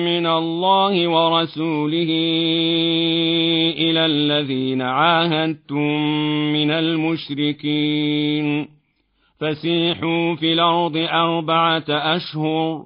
من 0.06 0.26
الله 0.26 1.08
ورسوله 1.08 2.12
إلى 3.78 4.06
الذين 4.06 4.82
عاهدتم 4.82 5.92
من 6.54 6.72
المشركين. 6.72 8.68
فسيحوا 9.40 10.36
في 10.36 10.54
الأرض 10.54 10.98
أربعة 10.98 11.86
أشهر. 11.90 12.86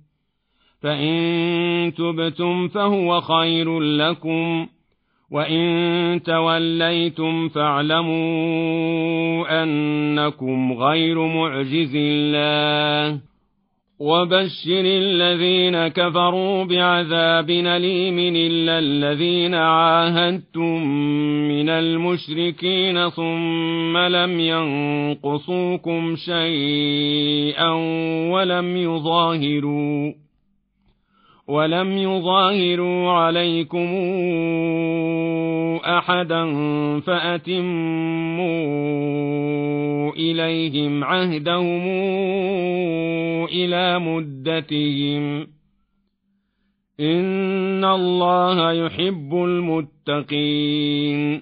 فإن 0.81 1.93
تبتم 1.97 2.67
فهو 2.67 3.21
خير 3.21 3.79
لكم 3.79 4.67
وإن 5.31 6.21
توليتم 6.25 7.49
فاعلموا 7.49 8.13
أنكم 9.63 10.73
غير 10.73 11.27
معجز 11.27 11.95
الله. 11.95 13.19
وبشر 13.99 14.83
الذين 14.85 15.87
كفروا 15.87 16.63
بعذاب 16.63 17.49
أليم 17.49 18.19
إلا 18.35 18.79
الذين 18.79 19.55
عاهدتم 19.55 20.87
من 21.47 21.69
المشركين 21.69 23.09
ثم 23.09 23.97
لم 23.97 24.39
ينقصوكم 24.39 26.15
شيئا 26.15 27.71
ولم 28.31 28.77
يظاهروا. 28.77 30.30
ولم 31.51 31.97
يظاهروا 31.97 33.11
عليكم 33.11 33.89
احدا 35.85 36.43
فاتموا 36.99 38.51
اليهم 40.13 41.03
عهدهم 41.03 41.81
إلى 43.45 43.99
مدتهم 43.99 45.47
ان 46.99 47.85
الله 47.85 48.71
يحب 48.71 49.33
المتقين 49.33 51.41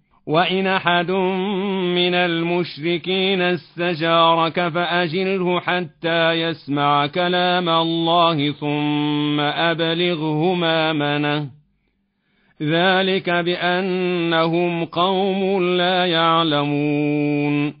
وإن 0.27 0.67
أحد 0.67 1.11
من 1.11 2.13
المشركين 2.13 3.41
استجارك 3.41 4.67
فأجره 4.67 5.59
حتى 5.59 6.31
يسمع 6.31 7.07
كلام 7.07 7.69
الله 7.69 8.51
ثم 8.51 9.39
أبلغه 9.39 10.53
مامنه 10.53 11.49
ذلك 12.61 13.29
بأنهم 13.29 14.85
قوم 14.85 15.63
لا 15.63 16.05
يعلمون. 16.05 17.80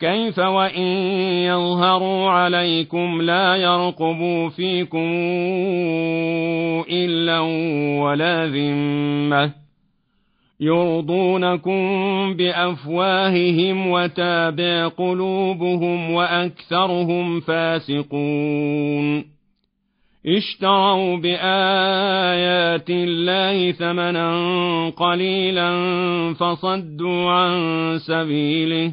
كيف 0.00 0.38
وإن 0.38 0.86
يظهروا 1.42 2.30
عليكم 2.30 3.22
لا 3.22 3.56
يرقبوا 3.56 4.48
فيكم 4.48 5.08
إلا 6.90 7.40
ولا 8.00 8.46
ذمة 8.46 9.52
يرضونكم 10.60 11.80
بأفواههم 12.36 13.90
وتابع 13.90 14.88
قلوبهم 14.88 16.10
وأكثرهم 16.10 17.40
فاسقون 17.40 19.24
اشتروا 20.26 21.16
بآيات 21.16 22.90
الله 22.90 23.72
ثمنا 23.72 24.30
قليلا 24.90 25.70
فصدوا 26.34 27.30
عن 27.30 27.98
سبيله 27.98 28.92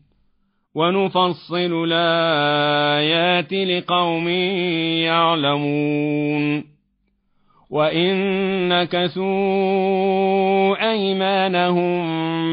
ونفصل 0.75 1.85
الآيات 1.87 3.53
لقوم 3.53 4.27
يعلمون. 5.07 6.71
وإن 7.69 8.15
نكثوا 8.69 9.21
أيمانهم 10.91 12.05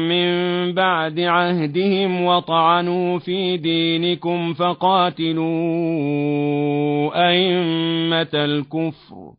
من 0.09 0.29
بعد 0.73 1.19
عهدهم 1.19 2.25
وطعنوا 2.25 3.19
في 3.19 3.57
دينكم 3.57 4.53
فقاتلوا 4.53 5.49
أئمة 7.29 8.29
الكفر. 8.33 9.38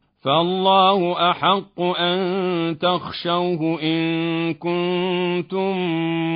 فالله 0.23 1.29
أحق 1.31 1.81
أن 1.81 2.77
تخشوه 2.77 3.81
إن 3.83 4.53
كنتم 4.53 5.77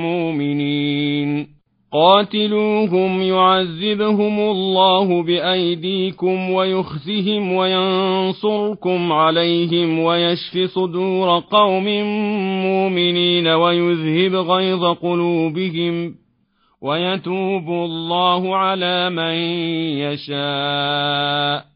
مؤمنين. 0.02 1.56
قاتلوهم 1.92 3.22
يعذبهم 3.22 4.40
الله 4.40 5.22
بأيديكم 5.22 6.50
ويخزهم 6.50 7.52
وينصركم 7.52 9.12
عليهم 9.12 9.98
ويشف 9.98 10.70
صدور 10.74 11.38
قوم 11.38 11.84
مؤمنين 12.62 13.48
ويذهب 13.48 14.34
غيظ 14.34 14.84
قلوبهم 14.84 16.14
ويتوب 16.82 17.68
الله 17.68 18.56
على 18.56 19.10
من 19.10 19.34
يشاء. 19.98 21.75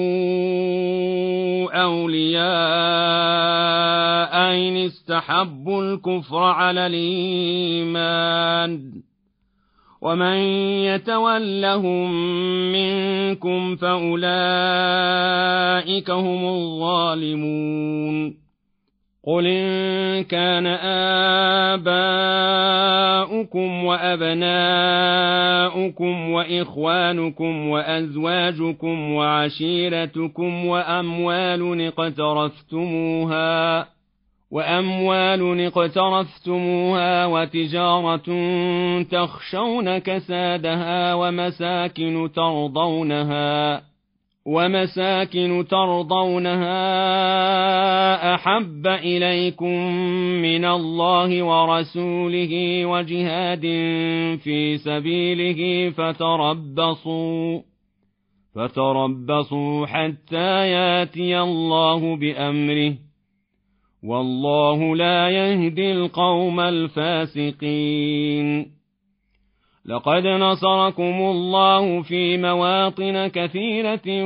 اولياء 1.73 2.51
ان 4.51 4.77
استحبوا 4.77 5.83
الكفر 5.83 6.43
على 6.43 6.87
الايمان 6.87 8.31
ومن 10.01 10.37
يتولهم 10.85 12.11
منكم 12.71 13.75
فاولئك 13.75 14.21
هم 16.09 16.45
الظالمون 16.45 18.35
قل 19.27 19.47
ان 19.47 20.23
كان 20.23 20.67
اباؤكم 23.31 23.85
وابناؤكم 23.85 24.51
واخوانكم 26.29 27.67
وازواجكم 27.67 29.11
وعشيرتكم 29.11 30.65
واموال 30.65 31.87
اقترفتموها 31.87 33.87
وأموال 34.51 35.61
اقترفتموها 35.65 37.25
وتجارة 37.25 38.27
تخشون 39.01 39.97
كسادها 39.97 41.13
ومساكن 41.13 42.29
ترضونها 42.35 43.81
ومساكن 44.45 45.65
ترضونها 45.69 46.75
أحب 48.35 48.87
إليكم 48.87 49.77
من 50.41 50.65
الله 50.65 51.43
ورسوله 51.43 52.85
وجهاد 52.85 53.61
في 54.43 54.77
سبيله 54.77 55.89
فتربصوا 55.89 57.61
فتربصوا 58.55 59.85
حتى 59.85 60.69
ياتي 60.69 61.39
الله 61.39 62.15
بأمره 62.15 63.10
والله 64.03 64.95
لا 64.95 65.29
يهدي 65.29 65.91
القوم 65.91 66.59
الفاسقين. 66.59 68.01
لقد 69.85 70.27
نصركم 70.27 71.21
الله 71.21 72.01
في 72.01 72.37
مواطن 72.37 73.27
كثيرة 73.27 74.25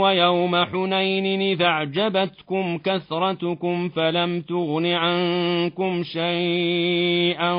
ويوم 0.00 0.64
حنين 0.64 1.40
إذا 1.40 1.64
أعجبتكم 1.64 2.78
كثرتكم 2.78 3.88
فلم 3.88 4.40
تغن 4.40 4.86
عنكم 4.86 6.02
شيئا 6.02 7.52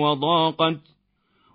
وضاقت 0.00 0.80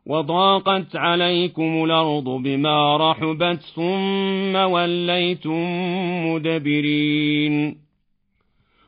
وضاقت 0.08 0.96
عليكم 0.96 1.84
الأرض 1.84 2.24
بما 2.24 2.98
رحبت 2.98 3.60
ثم 3.76 4.56
وليتم 4.56 5.64
مدبرين. 6.28 7.85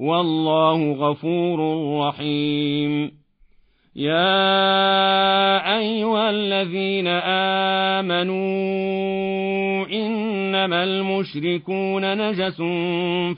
والله 0.00 0.92
غفور 0.92 1.58
رحيم. 2.08 3.18
يا 3.96 5.78
أيها 5.78 6.30
الذين 6.30 7.06
آمنوا 7.96 8.58
إنما 9.86 10.84
المشركون 10.84 12.28
نجس 12.28 12.62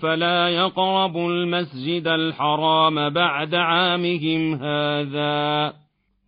فلا 0.03 0.49
يقربوا 0.49 1.31
المسجد 1.31 2.07
الحرام 2.07 3.11
بعد 3.11 3.55
عامهم 3.55 4.55
هذا. 4.55 5.73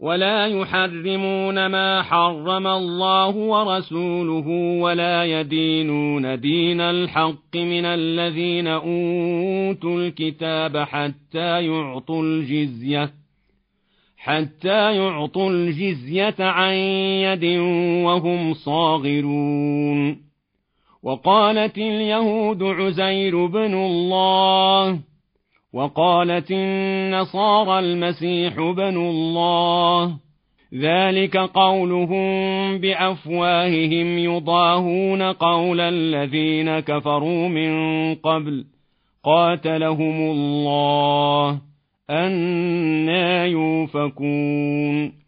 ولا 0.00 0.46
يحرمون 0.46 1.66
ما 1.66 2.02
حرم 2.02 2.66
الله 2.66 3.36
ورسوله 3.36 4.48
ولا 4.82 5.24
يدينون 5.24 6.40
دين 6.40 6.80
الحق 6.80 7.56
من 7.56 7.84
الذين 7.84 8.66
أوتوا 8.66 10.00
الكتاب 10.00 10.76
حتى 10.76 11.66
يعطوا 11.66 12.22
الجزية 12.22 13.10
حتى 14.16 14.96
يعطوا 14.96 15.50
الجزية 15.50 16.34
عن 16.38 16.74
يد 16.74 17.44
وهم 18.04 18.54
صاغرون 18.54 20.28
وقالت 21.02 21.78
اليهود 21.78 22.62
عزير 22.62 23.46
بن 23.46 23.74
الله 23.74 25.00
وقالت 25.78 26.50
النصارى 26.50 27.78
المسيح 27.78 28.54
بن 28.54 28.96
الله. 28.96 30.16
ذلك 30.74 31.36
قولهم 31.36 32.28
بأفواههم 32.78 34.18
يضاهون 34.18 35.22
قول 35.22 35.80
الذين 35.80 36.80
كفروا 36.80 37.48
من 37.48 38.14
قبل. 38.14 38.64
قاتلهم 39.24 40.30
الله. 40.30 41.60
أنا 42.10 43.44
يوفكون. 43.44 45.27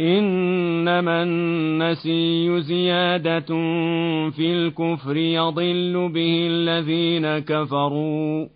إنما 0.00 1.22
النسي 1.22 2.60
زيادة 2.60 3.46
في 4.30 4.52
الكفر 4.52 5.16
يضل 5.16 6.12
به 6.14 6.46
الذين 6.50 7.38
كفروا 7.38 8.46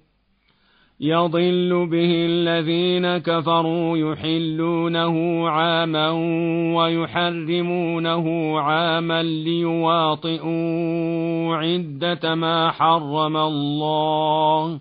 يضل 1.01 1.89
به 1.91 2.27
الذين 2.27 3.19
كفروا 3.19 3.97
يحلونه 3.97 5.49
عاما 5.49 6.11
ويحرمونه 6.77 8.59
عاما 8.61 9.23
ليواطئوا 9.23 10.47
عدة 11.57 12.35
ما 12.35 12.71
حرم 12.71 13.37
الله. 13.37 14.81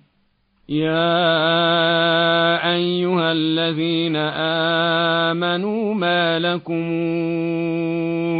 يا 0.71 2.63
أيها 2.75 3.31
الذين 3.31 4.15
آمنوا 5.35 5.93
ما 5.93 6.39
لكم 6.39 6.85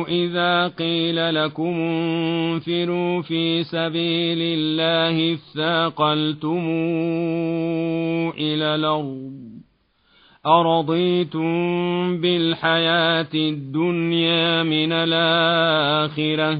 إذا 0.08 0.68
قيل 0.68 1.36
لكم 1.36 1.74
انفروا 1.80 3.22
في 3.22 3.64
سبيل 3.64 4.38
الله 4.42 5.34
اثاقلتم 5.34 6.68
إلى 8.38 8.76
الأرض 8.76 9.32
أرضيتم 10.46 11.52
بالحياة 12.22 13.34
الدنيا 13.34 14.64
من 14.64 14.92
الآخرة 14.92 16.60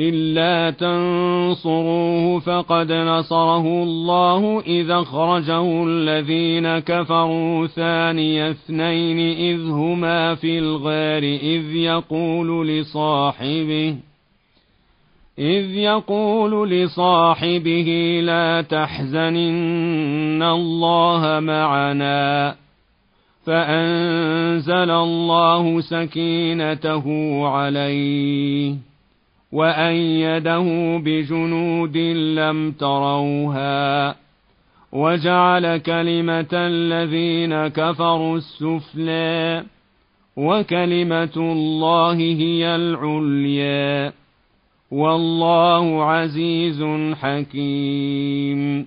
إلا 0.00 0.70
تنصروه 0.70 2.40
فقد 2.40 2.92
نصره 2.92 3.82
الله 3.82 4.60
إذا 4.60 5.00
أخرجه 5.00 5.84
الذين 5.84 6.78
كفروا 6.78 7.66
ثاني 7.66 8.50
اثنين 8.50 9.18
إذ 9.18 9.70
هما 9.70 10.34
في 10.34 10.58
الغار 10.58 11.22
إذ 11.22 11.74
يقول 11.74 12.68
لصاحبه 12.68 13.96
إذ 15.38 15.74
يقول 15.74 16.70
لصاحبه 16.70 18.20
لا 18.22 18.62
تحزن 18.62 19.36
إن 19.36 20.42
الله 20.42 21.40
معنا 21.40 22.56
فأنزل 23.46 24.90
الله 24.90 25.80
سكينته 25.80 27.06
عليه 27.48 28.89
وأيده 29.52 30.96
بجنود 31.04 31.96
لم 32.36 32.72
تروها 32.72 34.16
وجعل 34.92 35.76
كلمة 35.76 36.48
الذين 36.52 37.68
كفروا 37.68 38.36
السفلى 38.36 39.64
وكلمة 40.36 41.36
الله 41.36 42.14
هي 42.16 42.76
العليا 42.76 44.12
والله 44.90 46.04
عزيز 46.04 46.84
حكيم 47.14 48.86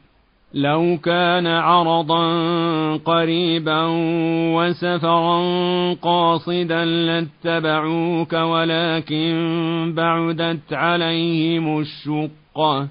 لو 0.53 0.97
كان 1.03 1.47
عرضا 1.47 2.25
قريبا 2.97 3.85
وسفرا 4.55 5.39
قاصدا 5.93 6.85
لاتبعوك 6.85 8.33
ولكن 8.33 9.93
بعدت 9.95 10.73
عليهم 10.73 11.79
الشقه 11.79 12.87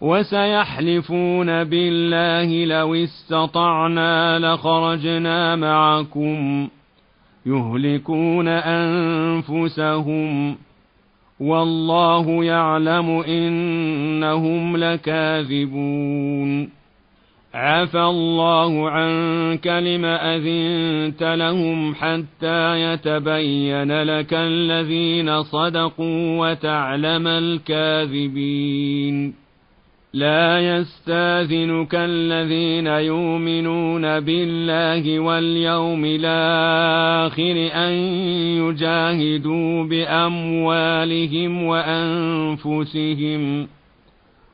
وسيحلفون 0.00 1.64
بالله 1.64 2.64
لو 2.64 2.94
استطعنا 2.94 4.38
لخرجنا 4.38 5.56
معكم 5.56 6.68
يهلكون 7.46 8.48
أنفسهم. 9.48 10.56
والله 11.42 12.44
يعلم 12.44 13.10
إنهم 13.10 14.76
لكاذبون. 14.76 16.82
عفى 17.54 18.00
الله 18.00 18.90
عنك 18.90 19.66
لم 19.66 20.04
أذنت 20.04 21.22
لهم 21.22 21.94
حتى 21.94 22.80
يتبين 22.80 24.02
لك 24.02 24.34
الذين 24.34 25.42
صدقوا 25.42 26.50
وتعلم 26.50 27.26
الكاذبين. 27.26 29.41
لا 30.14 30.60
يستاذنك 30.60 31.94
الذين 31.94 32.86
يؤمنون 32.86 34.20
بالله 34.20 35.20
واليوم 35.20 36.04
الآخر 36.04 37.70
أن 37.74 37.92
يجاهدوا 38.60 39.84
بأموالهم 39.84 41.62
وأنفسهم 41.62 43.42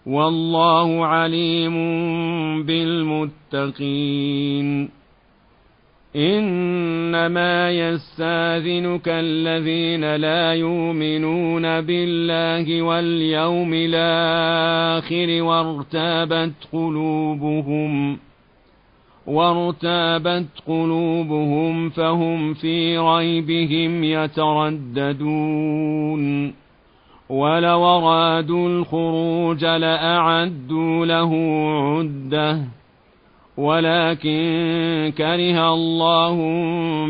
والله 0.07 1.07
عليم 1.07 1.75
بالمتقين 3.53 3.79
إنما 6.19 7.71
يستاذنك 7.71 9.09
الذين 9.09 10.17
لا 10.17 10.55
يؤمنون 10.55 11.81
بالله 11.81 12.83
واليوم 12.83 13.71
الآخر 13.75 15.43
وارتابت 15.43 16.53
قلوبهم 16.73 18.19
وارتابت 19.27 20.47
قلوبهم 20.67 21.91
فهم 21.91 22.55
في 22.55 22.99
ريبهم 22.99 24.05
يترددون 24.05 25.45
ولو 27.29 27.85
أرادوا 27.85 28.69
الخروج 28.69 29.65
لأعدوا 29.65 31.07
له 31.07 31.35
عدة 31.99 32.78
ولكن 33.59 35.13
كره 35.19 35.75
الله 35.75 36.37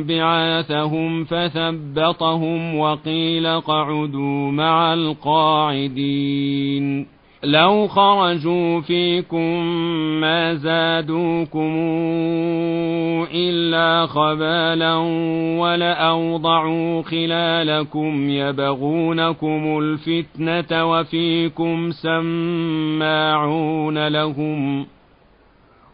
بعاثهم 0.03 1.25
فثبطهم 1.25 2.79
وقيل 2.79 3.47
اقعدوا 3.47 4.51
مع 4.51 4.95
القاعدين. 4.95 6.39
لو 7.45 7.87
خرجوا 7.87 8.81
فيكم 8.81 9.65
ما 10.21 10.55
زادوكم 10.55 11.77
إلا 13.35 14.07
خبالا 14.07 14.95
ولأوضعوا 15.61 17.03
خلالكم 17.03 18.31
يبغونكم 18.31 19.79
الفتنة 19.79 20.91
وفيكم 20.91 21.91
سماعون 21.91 22.79
لهم 24.09 24.87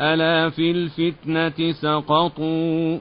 ألا 0.00 0.50
في 0.50 0.70
الفتنة 0.70 1.72
سقطوا 1.72 2.98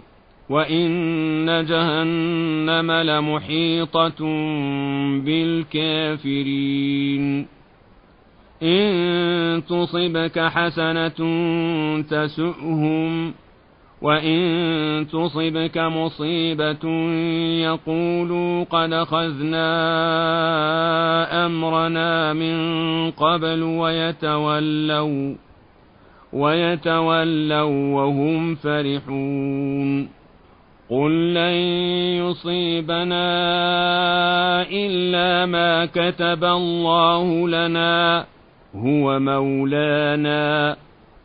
وإن 0.50 1.66
جهنم 1.66 2.92
لمحيطة 2.92 4.26
بالكافرين 6.20 7.48
إن 8.64 9.64
تصبك 9.70 10.40
حسنة 10.40 11.10
تسؤهم 12.02 13.34
وإن 14.02 15.08
تصبك 15.12 15.78
مصيبة 15.78 16.90
يقولوا 17.64 18.64
قد 18.64 18.94
أخذنا 18.94 19.66
أمرنا 21.46 22.34
من 22.34 23.12
قبل 23.12 23.64
ويتولوا 23.64 25.36
ويتولوا 26.34 27.94
وهم 27.94 28.56
فرحون. 28.56 30.10
قل 30.89 31.34
لن 31.34 31.54
يصيبنا 32.26 33.28
إلا 34.72 35.46
ما 35.46 35.86
كتب 35.86 36.44
الله 36.44 37.50
لنا. 37.50 38.26
هو 38.76 39.20
مولانا. 39.20 40.78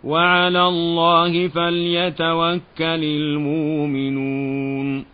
وعلى 0.04 0.68
الله 0.68 1.48
فليتوكل 1.48 3.04
المؤمنون. 3.04 5.13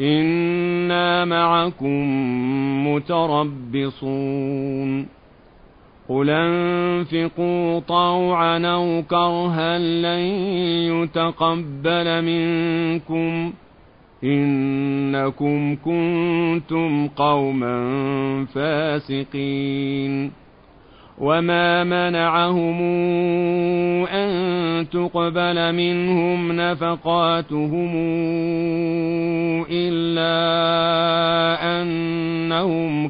إنا 0.00 1.24
معكم 1.24 2.04
متربصون 2.94 4.34
قل 6.08 6.30
انفقوا 6.30 7.80
طوعا 7.80 8.66
أو 8.66 9.02
كرها 9.10 9.78
لن 9.78 10.24
يتقبل 10.92 12.22
منكم 12.24 13.52
انكم 14.24 15.76
كنتم 15.84 17.08
قوما 17.08 17.76
فاسقين 18.54 20.32
وما 21.18 21.84
منعهم 21.84 22.82
ان 24.06 24.88
تقبل 24.88 25.72
منهم 25.74 26.52
نفقاتهم 26.52 27.96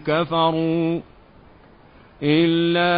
كفروا 0.06 1.00
إلا 2.22 2.94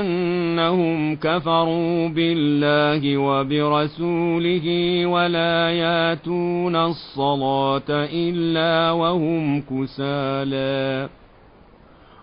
أنهم 0.00 1.16
كفروا 1.16 2.08
بالله 2.08 3.18
وبرسوله 3.18 4.66
ولا 5.06 5.70
ياتون 5.70 6.76
الصلاة 6.76 7.90
إلا 8.12 8.90
وهم 8.90 9.60
كسالى 9.60 11.08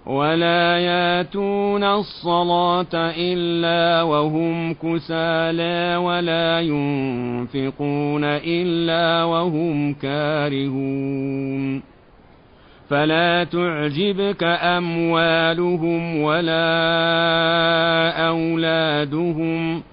ولا 0.06 0.80
ياتون 0.80 1.84
الصلاة 1.84 2.96
إلا 3.18 4.02
وهم 4.02 4.74
كسالى 4.74 5.96
ولا 5.96 6.62
ينفقون 6.62 8.24
إلا 8.24 9.24
وهم 9.24 9.94
كارهون 9.94 11.95
فلا 12.90 13.44
تعجبك 13.44 14.44
أموالهم 14.44 16.22
ولا 16.22 16.68
أولادهم. 18.28 19.84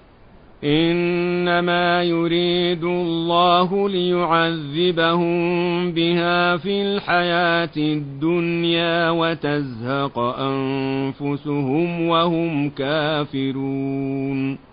إنما 0.63 2.03
يريد 2.03 2.83
الله 2.83 3.89
ليعذبهم 3.89 5.91
بها 5.91 6.57
في 6.57 6.81
الحياة 6.81 7.77
الدنيا 7.77 9.09
وتزهق 9.09 10.19
أنفسهم 10.19 12.07
وهم 12.07 12.69
كافرون. 12.69 14.72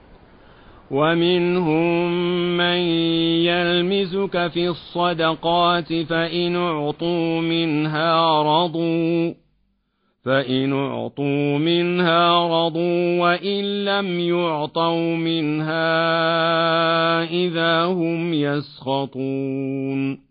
ومنهم 0.91 2.11
من 2.57 2.79
يلمزك 3.47 4.47
في 4.47 4.69
الصدقات 4.69 5.93
فإن 5.93 6.55
أعطوا 6.55 7.41
منها 7.41 8.41
رضوا 8.41 9.33
فإن 10.25 10.73
أعطوا 10.73 11.57
منها 11.57 12.47
رضوا 12.47 13.21
وإن 13.21 13.85
لم 13.85 14.19
يعطوا 14.19 15.15
منها 15.15 15.93
إذا 17.23 17.85
هم 17.85 18.33
يسخطون. 18.33 20.30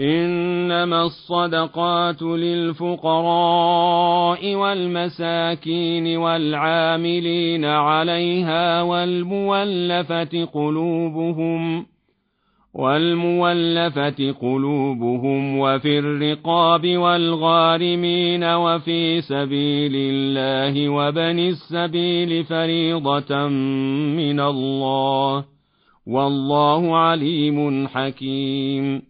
إنما 0.00 1.02
الصدقات 1.02 2.22
للفقراء 2.22 3.24
والمساكين 4.54 6.16
والعاملين 6.16 7.64
عليها 7.64 8.82
والمولفة 8.82 10.44
قلوبهم 10.44 11.86
والمولفة 12.74 14.32
قلوبهم 14.32 15.58
وفي 15.58 15.98
الرقاب 15.98 16.96
والغارمين 16.96 18.44
وفي 18.44 19.20
سبيل 19.20 19.92
الله 19.96 20.88
وبن 20.88 21.38
السبيل 21.38 22.44
فريضة 22.44 23.48
من 24.16 24.40
الله 24.40 25.44
والله 26.06 26.96
عليم 26.96 27.88
حكيم. 27.88 29.09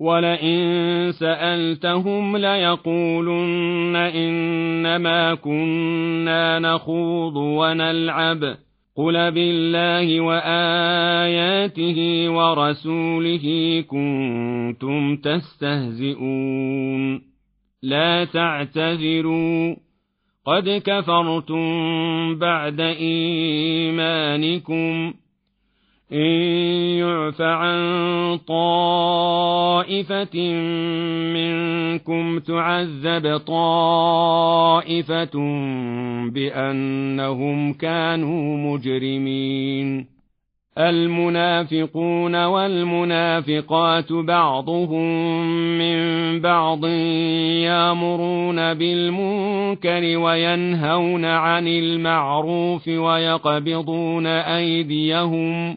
ولئن 0.00 1.12
سألتهم 1.12 2.36
ليقولن 2.36 3.96
إنما 3.96 5.34
كنا 5.34 6.58
نخوض 6.58 7.36
ونلعب. 7.36 8.56
قل 8.96 9.30
بالله 9.30 10.20
وآياته 10.20 12.30
ورسوله 12.30 13.84
كنتم 13.88 15.16
تستهزئون. 15.16 17.22
لا 17.82 18.24
تعتذروا. 18.24 19.76
قد 20.46 20.82
كفرتم 20.84 21.64
بعد 22.38 22.80
إيمانكم. 22.80 25.14
إن 26.12 26.30
يعف 26.98 27.40
عن 27.40 28.38
طائفة 28.48 30.38
منكم 31.34 32.38
تعذب 32.38 33.36
طائفة 33.46 35.38
بأنهم 36.28 37.72
كانوا 37.72 38.56
مجرمين. 38.56 40.20
المنافقون 40.78 42.44
والمنافقات 42.44 44.12
بعضهم 44.12 45.08
من 45.78 46.00
بعض 46.40 46.84
يامرون 47.64 48.74
بالمنكر 48.74 50.18
وينهون 50.18 51.24
عن 51.24 51.68
المعروف 51.68 52.88
ويقبضون 52.88 54.26
أيديهم 54.26 55.74
ۖ 55.74 55.76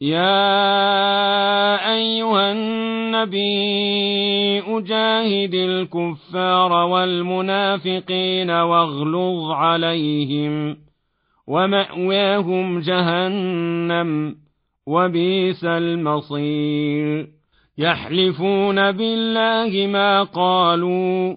يا 0.00 1.94
أيها 1.94 2.52
النبي 2.52 4.60
أجاهد 4.60 5.54
الكفار 5.54 6.72
والمنافقين 6.72 8.50
واغلظ 8.50 9.50
عليهم 9.50 10.76
ومأواهم 11.46 12.80
جهنم 12.80 14.34
وبئس 14.86 15.64
المصير. 15.64 17.28
يحلفون 17.78 18.92
بالله 18.92 19.86
ما 19.86 20.22
قالوا 20.22 21.36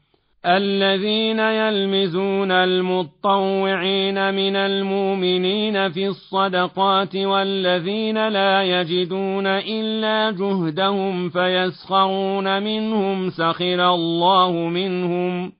الذين 0.45 1.39
يلمزون 1.39 2.51
المطوعين 2.51 4.33
من 4.33 4.55
المؤمنين 4.55 5.91
في 5.91 6.07
الصدقات 6.07 7.15
والذين 7.15 8.27
لا 8.27 8.63
يجدون 8.63 9.47
إلا 9.47 10.31
جهدهم 10.31 11.29
فيسخرون 11.29 12.63
منهم 12.63 13.29
سخر 13.29 13.93
الله 13.93 14.51
منهم 14.51 15.51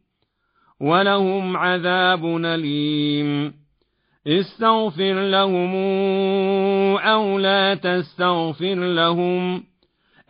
ولهم 0.81 1.57
عذاب 1.57 2.25
أليم. 2.25 3.53
استغفر 4.27 5.13
لهم 5.13 5.75
أو 6.97 7.39
لا 7.39 7.73
تستغفر 7.73 8.75
لهم 8.75 9.63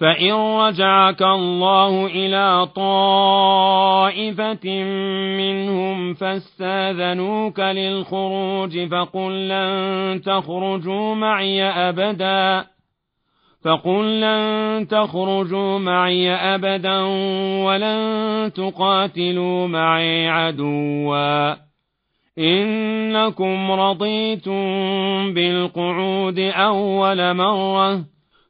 فإن 0.00 0.32
رجعك 0.32 1.22
الله 1.22 2.06
إلى 2.06 2.66
طائفة 2.76 4.68
منهم 5.38 6.14
فاستاذنوك 6.14 7.60
للخروج 7.60 8.88
فقل 8.88 9.48
لن 9.48 10.20
تخرجوا 10.22 11.14
معي 11.14 11.62
أبدا 11.64 12.64
فقل 13.64 14.20
لن 14.20 14.86
تخرجوا 14.88 15.78
معي 15.78 16.30
أبدا 16.30 17.00
ولن 17.64 18.52
تقاتلوا 18.52 19.66
معي 19.66 20.28
عدوا 20.28 21.54
إنكم 22.38 23.72
رضيتم 23.72 24.64
بالقعود 25.34 26.38
أول 26.38 27.34
مرة 27.34 28.13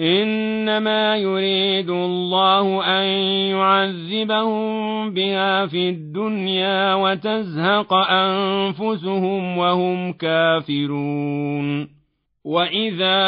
إنما 0.00 1.16
يريد 1.16 1.90
الله 1.90 2.84
أن 2.84 3.04
يعذبهم 3.50 5.14
بها 5.14 5.66
في 5.66 5.88
الدنيا 5.88 6.94
وتزهق 6.94 7.92
أنفسهم 7.92 9.58
وهم 9.58 10.12
كافرون. 10.12 12.02
وإذا 12.44 13.22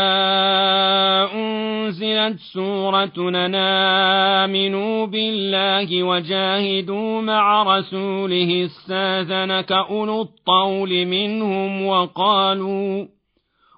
أنزلت 1.35 2.39
سورة 2.53 3.31
نامنوا 3.31 5.07
بالله 5.07 6.03
وجاهدوا 6.03 7.21
مع 7.21 7.63
رسوله 7.63 8.65
استاذنك 8.65 9.73
أولو 9.73 10.23
الطول 10.23 11.07
منهم 11.07 11.87
وقالوا 11.87 13.07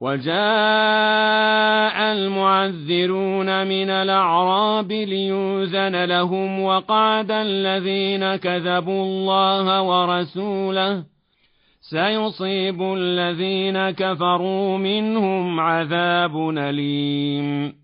وجاء 0.00 0.34
المعذرون 2.12 3.66
من 3.66 3.90
الأعراب 3.90 4.92
ليوزن 4.92 6.04
لهم 6.04 6.62
وقعد 6.62 7.30
الذين 7.30 8.36
كذبوا 8.36 9.04
الله 9.04 9.82
ورسوله. 9.82 11.04
سيصيب 11.80 12.82
الذين 12.82 13.90
كفروا 13.90 14.78
منهم 14.78 15.60
عذاب 15.60 16.48
أليم. 16.58 17.83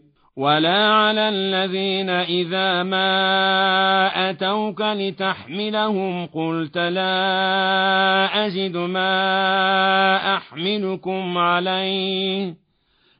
ولا 0.37 0.87
على 0.87 1.29
الذين 1.29 2.09
إذا 2.09 2.83
ما 2.83 4.29
أتوك 4.29 4.81
لتحملهم 4.81 6.25
قلت 6.25 6.77
لا 6.77 8.45
أجد 8.45 8.77
ما 8.77 10.35
أحملكم 10.35 11.37
عليه 11.37 12.55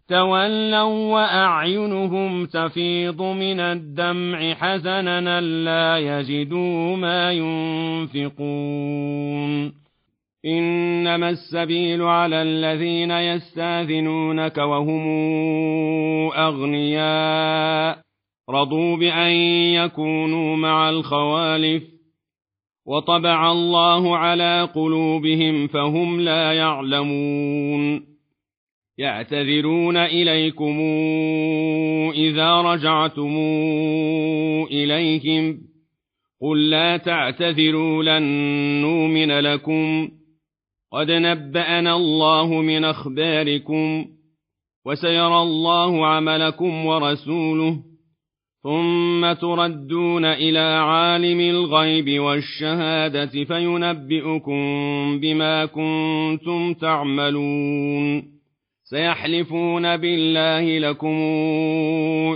تولوا 0.08 1.14
وأعينهم 1.14 2.46
تفيض 2.46 3.22
من 3.22 3.60
الدمع 3.60 4.54
حزنا 4.54 5.42
لا 5.42 5.98
يجدوا 5.98 6.98
ما 6.98 7.32
ينفقون 8.12 9.02
إنما 10.46 11.30
السبيل 11.30 12.02
على 12.02 12.42
الذين 12.42 13.12
يستاذنونك 13.12 14.58
وهم 14.58 15.08
أغنياء. 16.32 18.00
رضوا 18.50 18.98
بأن 18.98 19.32
يكونوا 19.74 20.56
مع 20.56 20.90
الخوالف. 20.90 21.84
وطبع 22.88 23.52
الله 23.52 24.18
على 24.18 24.70
قلوبهم 24.76 25.68
فهم 25.68 26.22
لا 26.22 26.54
يعلمون. 26.54 28.02
يعتذرون 28.98 29.98
إليكم 29.98 30.80
إذا 32.16 32.62
رجعتم 32.62 33.38
إليهم. 34.72 35.58
قل 36.42 36.70
لا 36.70 36.98
تعتذروا 36.98 38.04
لن 38.04 38.24
نؤمن 38.82 39.32
لكم. 39.32 40.10
قد 40.92 41.12
نبأنا 41.12 41.96
الله 41.96 42.62
من 42.62 42.84
أخباركم 42.84 44.06
وسيرى 44.86 45.42
الله 45.42 46.08
عملكم 46.08 46.86
ورسوله 46.86 47.78
ثم 48.64 49.34
تردون 49.34 50.26
إلى 50.26 50.60
عالم 50.60 51.40
الغيب 51.40 52.22
والشهادة 52.22 53.44
فينبئكم 53.44 54.62
بما 55.20 55.66
كنتم 55.66 56.74
تعملون 56.74 58.24
سيحلفون 58.84 59.98
بالله 59.98 60.80
لكم 60.80 61.16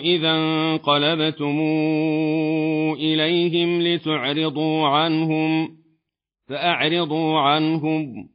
إذا 0.03 0.32
انقلبتم 0.32 1.60
إليهم 2.97 3.82
لتعرضوا 3.82 4.88
عنهم 4.88 5.70
فأعرضوا 6.49 7.39
عنهم 7.39 8.35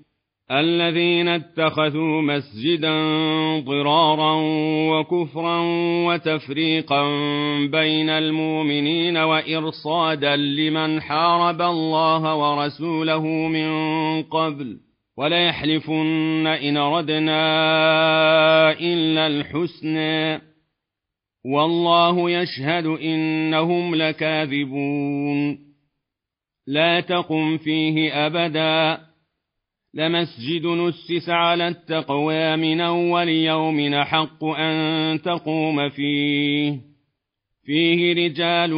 الذين 0.51 1.27
اتخذوا 1.27 2.21
مسجدا 2.21 2.93
ضرارا 3.59 4.35
وكفرا 4.91 5.59
وتفريقا 6.07 7.03
بين 7.65 8.09
المؤمنين 8.09 9.17
وإرصادا 9.17 10.35
لمن 10.35 11.01
حارب 11.01 11.61
الله 11.61 12.35
ورسوله 12.35 13.25
من 13.27 13.71
قبل 14.23 14.77
وليحلفن 15.17 16.47
إن 16.47 16.77
ردنا 16.77 17.41
إلا 18.71 19.27
الحسنى 19.27 20.41
والله 21.45 22.29
يشهد 22.29 22.85
إنهم 22.85 23.95
لكاذبون. 23.95 25.59
لا 26.67 26.99
تقم 26.99 27.57
فيه 27.57 28.25
أبدا. 28.25 29.10
لمسجد 29.93 30.65
نسس 30.65 31.29
على 31.29 31.67
التقوى 31.67 32.55
من 32.55 32.81
أول 32.81 33.29
يوم 33.29 33.95
حق 33.95 34.43
أن 34.43 35.21
تقوم 35.21 35.89
فيه. 35.89 36.79
فيه 37.65 38.13
رجال 38.13 38.71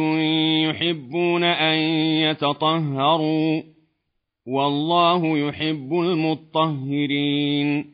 يحبون 0.70 1.44
أن 1.44 1.78
يتطهروا 2.30 3.62
والله 4.46 5.38
يحب 5.38 5.92
المطهرين. 5.92 7.93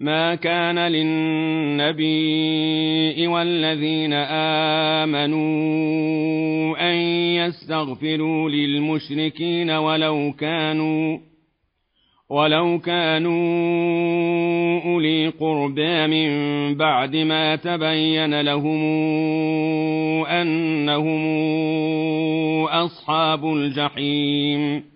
ما 0.00 0.34
كان 0.34 0.78
للنبي 0.78 1.96
والذين 3.26 4.12
آمنوا 5.02 5.36
أن 6.90 6.94
يستغفروا 7.36 8.50
للمشركين 8.50 9.70
ولو 9.70 10.32
كانوا 10.38 11.18
ولو 12.30 12.78
كانوا 12.78 13.36
أولي 14.84 15.28
قربى 15.28 16.06
من 16.06 16.28
بعد 16.74 17.16
ما 17.16 17.56
تبين 17.56 18.40
لهم 18.40 18.82
أنهم 20.26 21.26
أصحاب 22.64 23.46
الجحيم 23.46 24.95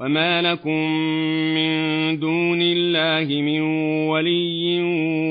وما 0.00 0.42
لكم 0.42 0.90
من 1.54 1.70
دون 2.18 2.62
الله 2.62 3.40
من 3.42 3.60
ولي 4.08 4.82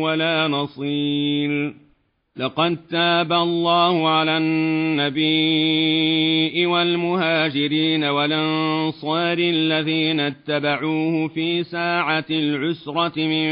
ولا 0.01 0.47
نصير 0.47 1.73
لقد 2.37 2.77
تاب 2.91 3.33
الله 3.33 4.09
على 4.09 4.37
النبي 4.37 5.29
والمهاجرين 6.65 8.03
والانصار 8.03 9.37
الذين 9.37 10.19
اتبعوه 10.19 11.27
في 11.27 11.63
ساعة 11.63 12.25
العسرة 12.29 13.19
من 13.19 13.49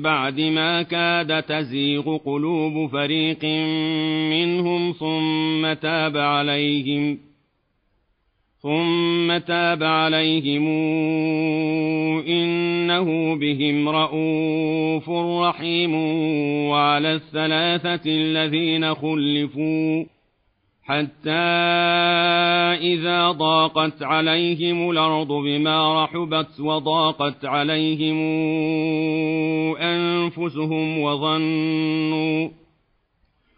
بعد 0.00 0.40
ما 0.40 0.82
كاد 0.82 1.42
تزيغ 1.42 2.16
قلوب 2.16 2.90
فريق 2.90 3.44
منهم 4.30 4.92
ثم 4.92 5.72
تاب 5.72 6.16
عليهم 6.16 7.18
ثم 8.62 9.38
تاب 9.38 9.82
عليهم 9.82 10.66
إنه 12.28 13.36
بهم 13.36 13.88
رءوف 13.88 15.10
رحيم 15.48 15.94
وعلى 16.70 17.14
الثلاثة 17.14 18.00
الذين 18.06 18.94
خلفوا 18.94 20.04
حتى 20.84 21.30
إذا 22.80 23.30
ضاقت 23.30 24.02
عليهم 24.02 24.90
الأرض 24.90 25.28
بما 25.28 26.04
رحبت 26.04 26.60
وضاقت 26.60 27.44
عليهم 27.44 28.16
أنفسهم 29.76 30.98
وظنوا 30.98 32.48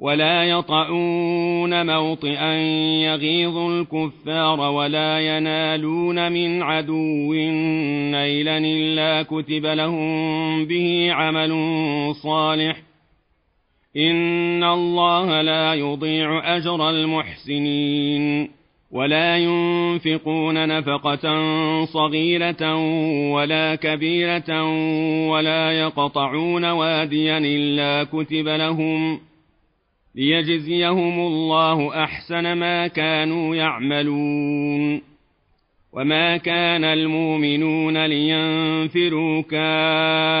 ولا 0.00 0.44
يطعون 0.44 1.86
موطئا 1.86 2.54
يغيظ 3.04 3.56
الكفار 3.56 4.60
ولا 4.60 5.20
ينالون 5.20 6.32
من 6.32 6.62
عدو 6.62 7.34
نيلا 8.12 8.58
إلا 8.58 9.22
كتب 9.22 9.66
لهم 9.66 10.64
به 10.64 11.12
عمل 11.12 11.52
صالح. 12.22 12.76
إن 13.96 14.64
الله 14.64 15.42
لا 15.42 15.74
يضيع 15.74 16.56
أجر 16.56 16.90
المحسنين. 16.90 18.50
ولا 18.92 19.38
ينفقون 19.38 20.68
نفقة 20.68 21.44
صغيرة 21.84 22.76
ولا 23.32 23.74
كبيرة 23.74 24.64
ولا 25.28 25.72
يقطعون 25.72 26.64
واديا 26.64 27.38
إلا 27.38 28.04
كتب 28.04 28.48
لهم 28.48 29.16
ۖ 29.16 29.29
ليجزيهم 30.14 31.20
الله 31.20 32.04
أحسن 32.04 32.52
ما 32.52 32.86
كانوا 32.86 33.56
يعملون. 33.56 35.02
وما 35.92 36.36
كان 36.36 36.84
المؤمنون 36.84 38.06
لينفروا 38.06 39.42
كافة. 39.42 40.40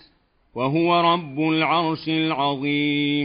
وهو 0.55 1.13
رب 1.13 1.39
العرش 1.39 2.09
العظيم. 2.09 3.11